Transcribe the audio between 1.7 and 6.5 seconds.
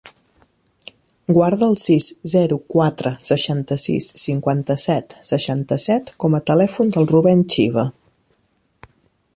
el sis, zero, quatre, seixanta-sis, cinquanta-set, seixanta-set com a